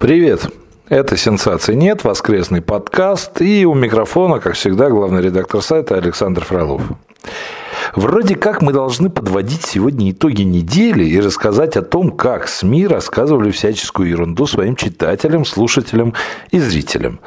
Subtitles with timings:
[0.00, 0.48] Привет!
[0.88, 6.80] Это «Сенсации нет», воскресный подкаст, и у микрофона, как всегда, главный редактор сайта Александр Фролов.
[7.94, 13.50] Вроде как мы должны подводить сегодня итоги недели и рассказать о том, как СМИ рассказывали
[13.50, 16.14] всяческую ерунду своим читателям, слушателям
[16.50, 17.20] и зрителям.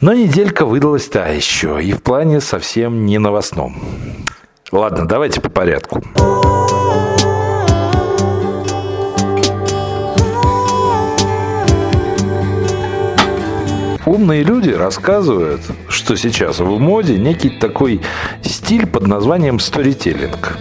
[0.00, 3.76] Но неделька выдалась та еще, и в плане совсем не новостном.
[4.72, 6.02] Ладно, давайте по порядку.
[14.12, 18.02] Умные люди рассказывают, что сейчас в моде некий такой
[18.42, 20.58] стиль под названием сторителлинг.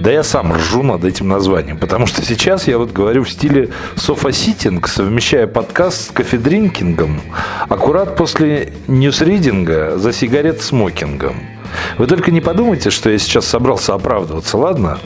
[0.00, 3.70] Да я сам ржу над этим названием, потому что сейчас я вот говорю в стиле
[3.96, 7.22] софаситинг, совмещая подкаст с кофедринкингом,
[7.70, 11.36] аккурат после ньюсридинга за сигарет-смокингом.
[11.96, 14.98] Вы только не подумайте, что я сейчас собрался оправдываться, ладно?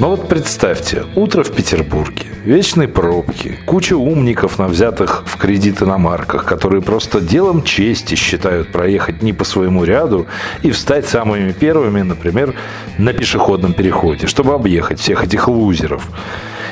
[0.00, 6.46] Но вот представьте, утро в Петербурге, вечные пробки, куча умников, навзятых в кредиты на марках,
[6.46, 10.26] которые просто делом чести считают проехать не по своему ряду
[10.62, 12.54] и встать самыми первыми, например,
[12.96, 16.08] на пешеходном переходе, чтобы объехать всех этих лузеров.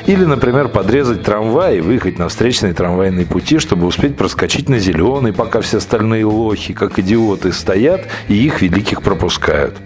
[0.07, 5.35] Или, например, подрезать трамвай и выехать на встречные трамвайные пути, чтобы успеть проскочить на зеленый,
[5.35, 9.77] пока все остальные лохи, как идиоты, стоят и их великих пропускают.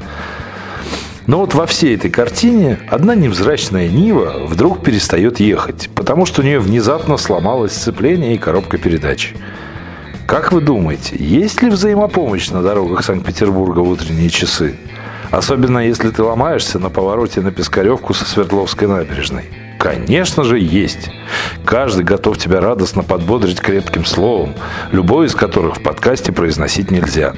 [1.26, 6.44] Но вот во всей этой картине одна невзрачная Нива вдруг перестает ехать, потому что у
[6.44, 9.34] нее внезапно сломалось сцепление и коробка передач.
[10.26, 14.76] Как вы думаете, есть ли взаимопомощь на дорогах Санкт-Петербурга в утренние часы?
[15.30, 19.44] Особенно если ты ломаешься на повороте на Пискаревку со Свердловской набережной.
[19.78, 21.10] Конечно же, есть.
[21.64, 24.54] Каждый готов тебя радостно подбодрить крепким словом,
[24.92, 27.32] любой из которых в подкасте произносить нельзя.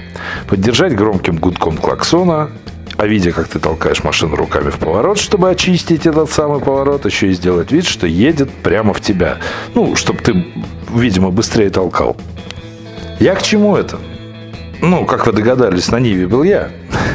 [0.46, 2.50] Поддержать громким гудком клаксона
[2.96, 7.28] а видя, как ты толкаешь машину руками в поворот, чтобы очистить этот самый поворот, еще
[7.28, 9.38] и сделать вид, что едет прямо в тебя.
[9.74, 10.46] Ну, чтобы ты,
[10.94, 12.16] видимо, быстрее толкал.
[13.18, 13.98] Я к чему это?
[14.80, 16.70] Ну, как вы догадались, на Ниве был я.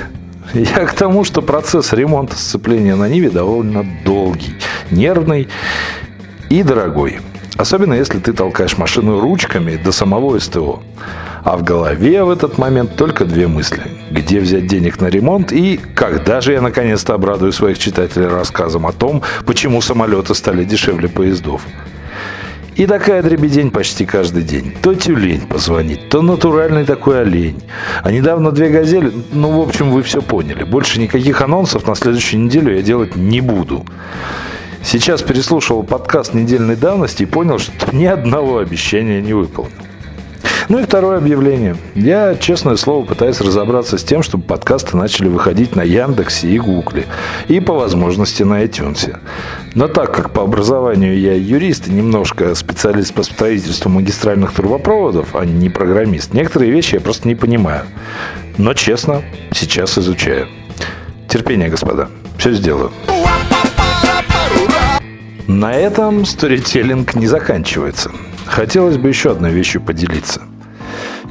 [0.54, 4.56] Я к тому, что процесс ремонта сцепления на Ниве довольно долгий,
[4.90, 5.48] нервный
[6.50, 7.20] и дорогой.
[7.58, 10.82] Особенно если ты толкаешь машину ручками до самого СТО.
[11.44, 13.82] А в голове в этот момент только две мысли.
[14.12, 18.92] Где взять денег на ремонт и когда же я наконец-то обрадую своих читателей рассказом о
[18.92, 21.62] том, почему самолеты стали дешевле поездов.
[22.76, 24.74] И такая дребедень почти каждый день.
[24.82, 27.62] То тюлень позвонит, то натуральный такой олень.
[28.04, 30.64] А недавно две газели, ну, в общем, вы все поняли.
[30.64, 33.86] Больше никаких анонсов на следующую неделю я делать не буду.
[34.82, 39.89] Сейчас переслушал подкаст недельной давности и понял, что ни одного обещания не выполнил.
[40.70, 41.76] Ну и второе объявление.
[41.96, 47.08] Я, честное слово, пытаюсь разобраться с тем, чтобы подкасты начали выходить на Яндексе и Гугле.
[47.48, 49.18] И по возможности на iTunes.
[49.74, 55.44] Но так как по образованию я юрист и немножко специалист по строительству магистральных трубопроводов, а
[55.44, 57.86] не программист, некоторые вещи я просто не понимаю.
[58.60, 60.48] Но честно, сейчас изучаю.
[61.28, 62.10] Терпение, господа.
[62.38, 62.92] Все сделаю.
[65.48, 68.12] На этом сторителлинг не заканчивается.
[68.46, 70.42] Хотелось бы еще одной вещью поделиться.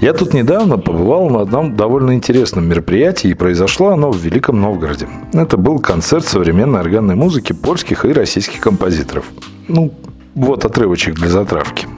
[0.00, 5.08] Я тут недавно побывал на одном довольно интересном мероприятии, и произошло оно в Великом Новгороде.
[5.32, 9.24] Это был концерт современной органной музыки польских и российских композиторов.
[9.66, 9.92] Ну,
[10.36, 11.88] вот отрывочек для затравки.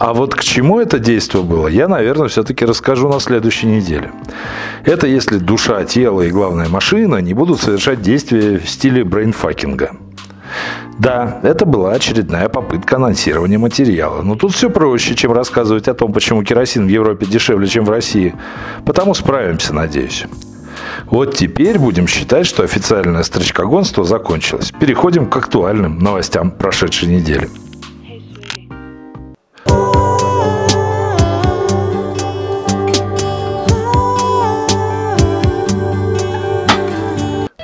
[0.00, 4.10] А вот к чему это действие было, я, наверное, все-таки расскажу на следующей неделе.
[4.82, 9.90] Это если душа, тело и, главная машина не будут совершать действия в стиле brainfucking а.
[10.98, 14.22] Да, это была очередная попытка анонсирования материала.
[14.22, 17.90] Но тут все проще, чем рассказывать о том, почему керосин в Европе дешевле, чем в
[17.90, 18.34] России.
[18.86, 20.24] Потому справимся, надеюсь.
[21.10, 24.72] Вот теперь будем считать, что официальное строчкогонство закончилось.
[24.80, 27.50] Переходим к актуальным новостям прошедшей недели.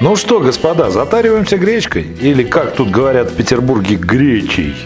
[0.06, 2.06] Ну что, господа, затариваемся гречкой?
[2.20, 4.76] Или, как тут говорят в Петербурге, гречей?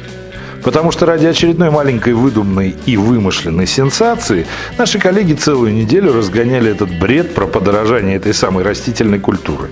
[0.64, 4.46] Потому что ради очередной маленькой выдуманной и вымышленной сенсации
[4.78, 9.68] наши коллеги целую неделю разгоняли этот бред про подорожание этой самой растительной культуры.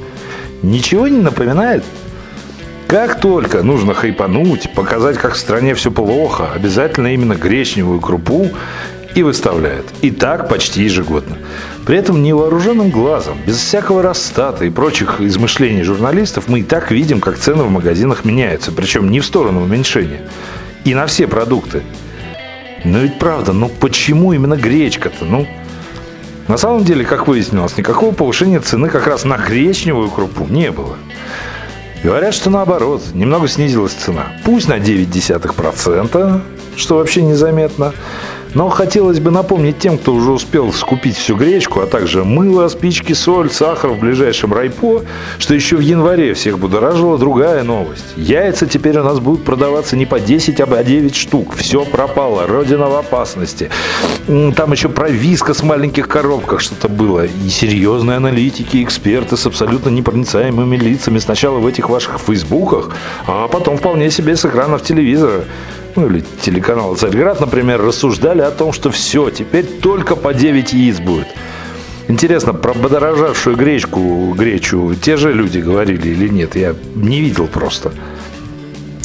[0.62, 1.82] Ничего не напоминает?
[2.86, 8.50] Как только нужно хайпануть, показать, как в стране все плохо, обязательно именно гречневую крупу
[9.14, 9.86] и выставляют.
[10.02, 11.36] И так почти ежегодно.
[11.86, 17.20] При этом невооруженным глазом, без всякого расстата и прочих измышлений журналистов, мы и так видим,
[17.20, 20.22] как цены в магазинах меняются, причем не в сторону уменьшения.
[20.84, 21.82] И на все продукты.
[22.84, 25.24] Но ведь правда, ну почему именно гречка-то?
[25.24, 25.48] Ну,
[26.46, 30.96] на самом деле, как выяснилось, никакого повышения цены как раз на гречневую крупу не было.
[32.02, 34.32] Говорят, что наоборот, немного снизилась цена.
[34.44, 36.40] Пусть на 0,9%,
[36.76, 37.92] что вообще незаметно,
[38.54, 43.12] но хотелось бы напомнить тем, кто уже успел скупить всю гречку, а также мыло, спички,
[43.12, 45.02] соль, сахар в ближайшем райпо,
[45.38, 48.04] что еще в январе всех будоражила другая новость.
[48.16, 51.54] Яйца теперь у нас будут продаваться не по 10, а по 9 штук.
[51.56, 53.70] Все пропало, родина в опасности.
[54.26, 57.26] Там еще про вискос в маленьких коробках что-то было.
[57.26, 62.90] И серьезные аналитики, эксперты с абсолютно непроницаемыми лицами сначала в этих ваших фейсбуках,
[63.26, 65.44] а потом вполне себе с экранов телевизора
[65.98, 71.00] ну или телеканала «Царьград», например, рассуждали о том, что все, теперь только по 9 яиц
[71.00, 71.26] будет.
[72.06, 76.54] Интересно, про подорожавшую гречку, гречу те же люди говорили или нет?
[76.54, 77.92] Я не видел просто.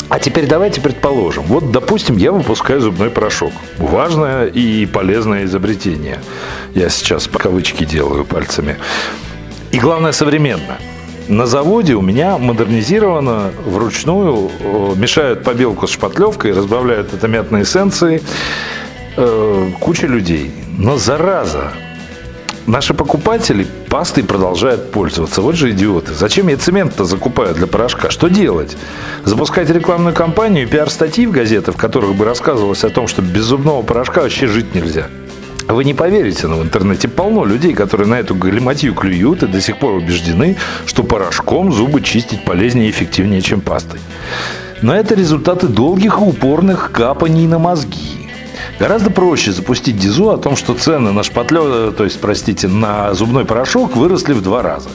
[0.08, 1.44] А теперь давайте предположим.
[1.44, 3.52] Вот, допустим, я выпускаю зубной порошок.
[3.80, 6.20] Важное и полезное изобретение.
[6.76, 8.78] Я сейчас кавычки делаю пальцами.
[9.72, 10.78] И главное, современно.
[11.28, 14.52] На заводе у меня модернизировано вручную,
[14.96, 18.22] мешают побелку с шпатлевкой, разбавляют это мятной эссенцией.
[19.16, 20.52] Э, куча людей.
[20.78, 21.72] Но зараза,
[22.66, 25.42] наши покупатели пастой продолжают пользоваться.
[25.42, 26.14] Вот же идиоты.
[26.14, 28.10] Зачем я цемент-то закупаю для порошка?
[28.10, 28.76] Что делать?
[29.24, 33.82] Запускать рекламную кампанию, пиар-статьи в газетах, в которых бы рассказывалось о том, что без зубного
[33.82, 35.08] порошка вообще жить нельзя.
[35.68, 39.62] Вы не поверите, но в интернете полно людей, которые на эту галиматью клюют и до
[39.62, 44.00] сих пор убеждены, что порошком зубы чистить полезнее и эффективнее, чем пастой.
[44.82, 48.30] Но это результаты долгих и упорных капаний на мозги.
[48.80, 53.46] Гораздо проще запустить дизу о том, что цены на шпатлё, то есть, простите, на зубной
[53.46, 54.90] порошок выросли в два раза.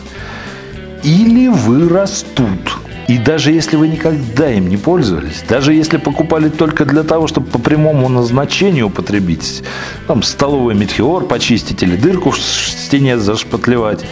[1.03, 2.79] Или вырастут.
[3.09, 7.47] И даже если вы никогда им не пользовались, даже если покупали только для того, чтобы
[7.47, 9.65] по прямому назначению употребить,
[10.07, 14.05] там столовый метеор почистить или дырку в стене зашпатлевать,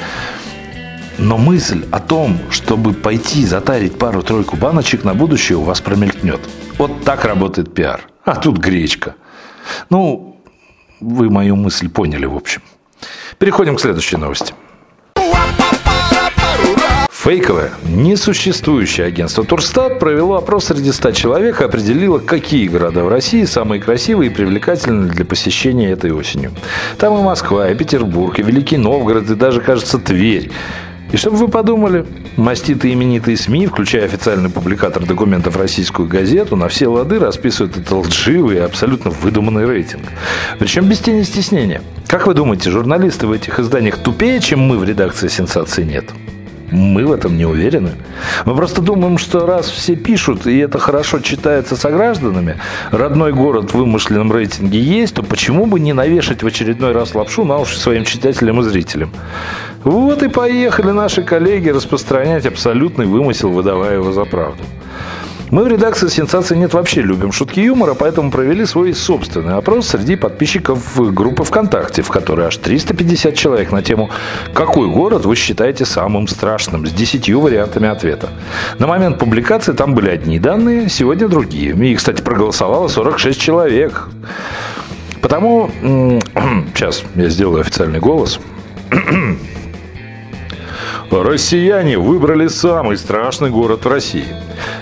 [1.18, 6.40] но мысль о том, чтобы пойти затарить пару-тройку баночек на будущее у вас промелькнет.
[6.78, 8.08] Вот так работает пиар.
[8.24, 9.14] А тут гречка.
[9.90, 10.40] Ну,
[11.00, 12.62] вы мою мысль поняли, в общем.
[13.38, 14.54] Переходим к следующей новости.
[17.26, 23.42] Фейковое, несуществующее агентство Турстат провело опрос среди 100 человек и определило, какие города в России
[23.42, 26.52] самые красивые и привлекательные для посещения этой осенью.
[26.98, 30.52] Там и Москва, и Петербург, и Великий Новгород, и даже, кажется, Тверь.
[31.10, 32.06] И чтобы вы подумали,
[32.36, 38.58] маститые именитые СМИ, включая официальный публикатор документов «Российскую газету», на все лады расписывают этот лживый
[38.58, 40.04] и абсолютно выдуманный рейтинг.
[40.60, 41.82] Причем без тени стеснения.
[42.06, 46.04] Как вы думаете, журналисты в этих изданиях тупее, чем мы в редакции «Сенсации нет»?
[46.76, 47.92] Мы в этом не уверены.
[48.44, 52.58] Мы просто думаем, что раз все пишут, и это хорошо читается согражданами,
[52.90, 57.44] родной город в вымышленном рейтинге есть, то почему бы не навешать в очередной раз лапшу
[57.44, 59.10] на уши своим читателям и зрителям?
[59.84, 64.62] Вот и поехали наши коллеги распространять абсолютный вымысел, выдавая его за правду.
[65.50, 70.16] Мы в редакции «Сенсации нет» вообще любим шутки юмора, поэтому провели свой собственный опрос среди
[70.16, 74.10] подписчиков группы ВКонтакте, в которой аж 350 человек на тему
[74.52, 78.30] «Какой город вы считаете самым страшным?» с 10 вариантами ответа.
[78.80, 81.74] На момент публикации там были одни данные, сегодня другие.
[81.76, 84.08] И, кстати, проголосовало 46 человек.
[85.22, 85.70] Потому...
[86.74, 88.40] Сейчас я сделаю официальный голос.
[91.10, 94.26] Россияне выбрали самый страшный город в России.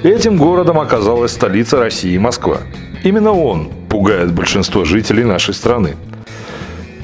[0.02, 2.59] Этим городом оказалась столица России Москва.
[3.02, 5.97] Именно он пугает большинство жителей нашей страны.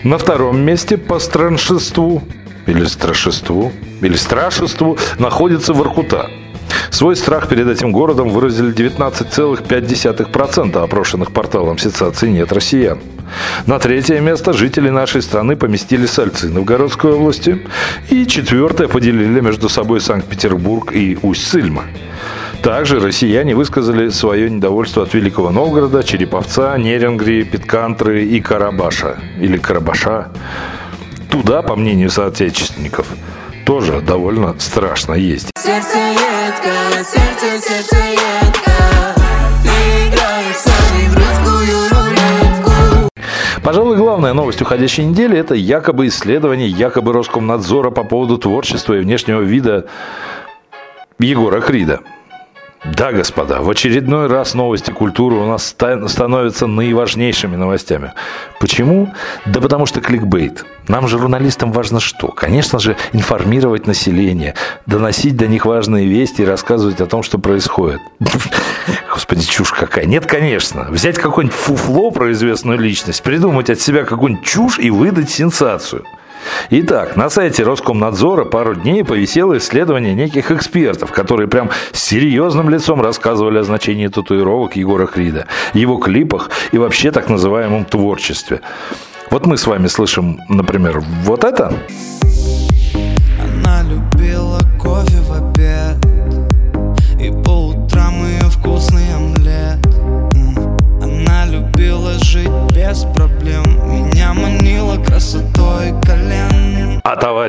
[0.02, 2.22] На втором месте по страншеству
[2.66, 6.30] или страшеству, или страшеству находится Воркута.
[6.90, 12.98] Свой страх перед этим городом выразили 19,5% опрошенных порталом сенсации «Нет россиян».
[13.66, 17.66] На третье место жители нашей страны поместили Сальцы Новгородской области.
[18.10, 21.84] И четвертое поделили между собой Санкт-Петербург и Усть-Сыльма.
[22.62, 30.28] Также россияне высказали свое недовольство от Великого Новгорода, Череповца, Нерингри, Питкантры и Карабаша или Карабаша.
[31.30, 33.06] Туда, по мнению соотечественников,
[33.64, 35.52] тоже довольно страшно ездить.
[35.58, 38.69] Сердце едко, сердце, сердце
[43.96, 49.86] главная новость уходящей недели– это якобы исследование, якобы Роскомнадзора по поводу творчества и внешнего вида
[51.18, 52.00] Егора Крида.
[52.84, 58.14] Да, господа, в очередной раз новости культуры у нас становятся наиважнейшими новостями.
[58.58, 59.12] Почему?
[59.44, 60.64] Да потому что кликбейт.
[60.88, 62.28] Нам, журналистам, важно что?
[62.28, 64.54] Конечно же, информировать население,
[64.86, 68.00] доносить до них важные вести и рассказывать о том, что происходит.
[69.12, 70.06] Господи, чушь какая.
[70.06, 70.86] Нет, конечно.
[70.88, 76.04] Взять какое-нибудь фуфло про известную личность, придумать от себя какую-нибудь чушь и выдать сенсацию–
[76.70, 83.02] Итак, на сайте Роскомнадзора пару дней повисело исследование неких экспертов, которые прям с серьезным лицом
[83.02, 88.60] рассказывали о значении татуировок Егора Крида, его клипах и вообще так называемом творчестве.
[89.30, 91.72] Вот мы с вами слышим, например, вот это.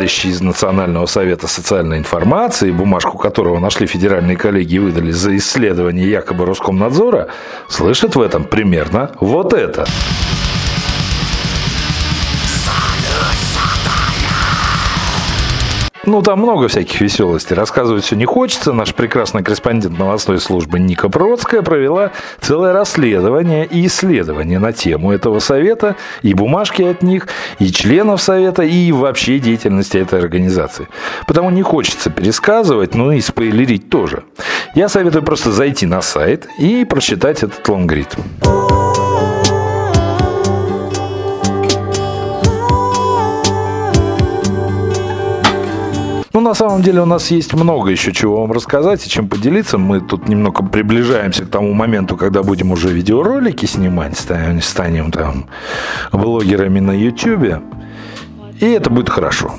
[0.02, 6.10] Товарищи из Национального совета социальной информации, бумажку которого нашли федеральные коллеги и выдали за исследование
[6.10, 7.28] якобы Роскомнадзора,
[7.70, 9.86] слышат в этом примерно вот это.
[16.12, 17.56] Ну, там много всяких веселостей.
[17.56, 18.74] Рассказывать все не хочется.
[18.74, 25.40] Наш прекрасный корреспондент новостной службы Ника Бродская провела целое расследование и исследование на тему этого
[25.40, 30.90] совета, и бумажки от них, и членов совета, и вообще деятельности этой организации.
[31.28, 34.24] Потому не хочется пересказывать, ну и спойлерить тоже.
[34.76, 38.10] Я советую просто зайти на сайт и прочитать этот лонгрид.
[46.34, 49.78] Ну, на самом деле у нас есть много еще чего вам рассказать и чем поделиться.
[49.78, 55.46] Мы тут немного приближаемся к тому моменту, когда будем уже видеоролики снимать, станем, станем там
[56.14, 57.62] блогерами на YouTube.
[58.62, 59.52] И это будет хорошо.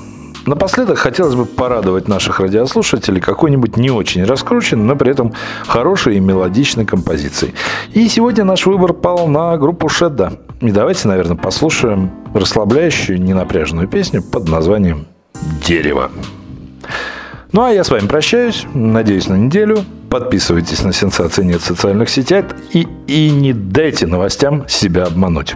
[0.45, 5.31] Напоследок хотелось бы порадовать наших радиослушателей какой-нибудь не очень раскрученной, но при этом
[5.67, 7.53] хорошей и мелодичной композицией.
[7.93, 10.39] И сегодня наш выбор пал на группу Шедда.
[10.59, 15.05] И давайте, наверное, послушаем расслабляющую, ненапряженную песню под названием
[15.65, 16.09] «Дерево».
[17.53, 18.65] Ну а я с вами прощаюсь.
[18.73, 19.85] Надеюсь на неделю.
[20.09, 25.53] Подписывайтесь на «Сенсации нет» в социальных сетях и, и не дайте новостям себя обмануть.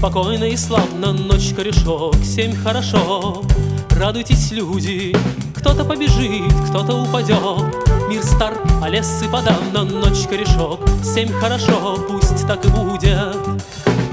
[0.00, 3.42] Спокойно и славно ночь корешок, семь хорошо.
[3.90, 5.14] Радуйтесь, люди,
[5.54, 7.76] кто-то побежит, кто-то упадет.
[8.08, 13.36] Мир стар, а лес и подавно ночь корешок, семь хорошо, пусть так и будет.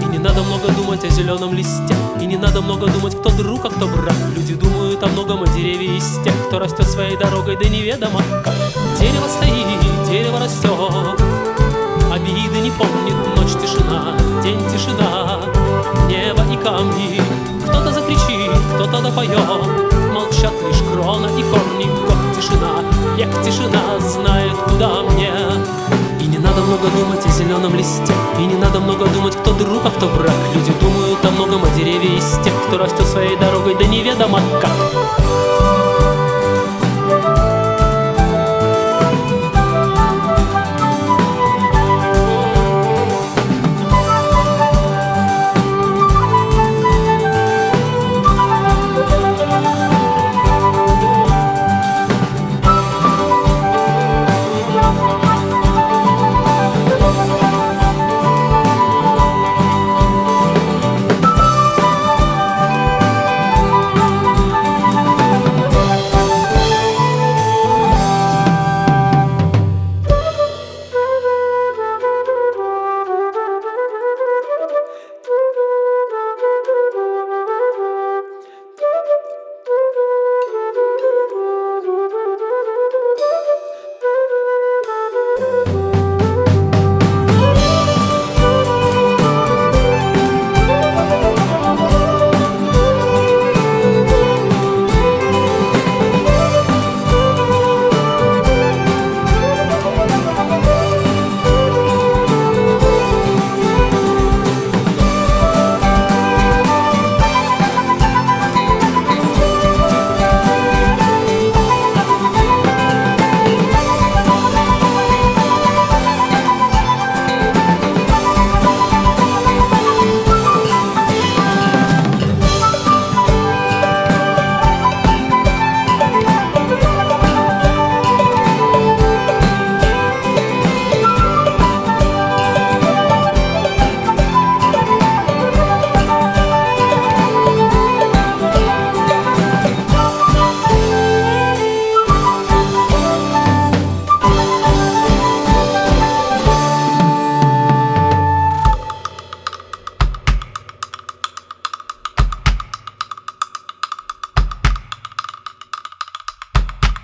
[0.01, 3.63] И не надо много думать о зеленом листе, и не надо много думать, кто друг,
[3.63, 4.17] а кто брат.
[4.35, 8.55] Люди думают о многом, о дереве из тех, кто растет своей дорогой, да неведомо как.
[8.99, 11.21] Дерево стоит, дерево растет,
[12.11, 15.56] обиды не помнит, ночь тишина, день тишина
[16.07, 17.21] небо и камни.
[17.67, 19.37] Кто-то закричит, кто-то допоет
[20.13, 22.81] Молчат лишь крона и корни Год тишина,
[23.17, 25.31] век тишина Знает, куда мне.
[26.19, 28.13] И не надо много думать о зеленом листе.
[28.39, 30.35] И не надо много думать, кто друг, а кто враг.
[30.55, 34.71] Люди думают о многом, о дереве из тех Кто растет своей дорогой, да неведомо как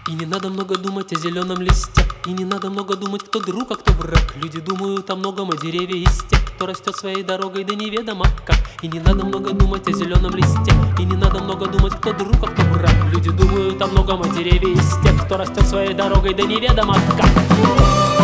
[0.09, 2.03] И не надо много думать о зеленом листе.
[2.27, 4.35] И не надо много думать, кто друг, а кто враг.
[4.35, 8.57] Люди думают о многом, о дереве из тех Кто растет своей дорогой, да неведомо как.
[8.81, 10.73] И не надо много думать о зеленом листе.
[10.99, 12.95] И не надо много думать, кто друг, а кто враг.
[13.13, 18.22] Люди думают о многом, о дереве из тех Кто растет своей дорогой, да неведомо как